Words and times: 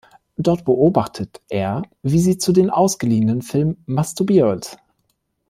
Dort 0.35 0.65
beobachtet 0.65 1.41
er, 1.47 1.83
wie 2.01 2.17
sie 2.17 2.39
zu 2.39 2.53
den 2.53 2.71
ausgeliehenen 2.71 3.43
Filmen 3.43 3.83
masturbiert. 3.85 4.77